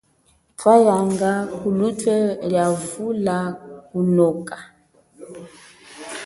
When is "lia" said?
2.49-2.67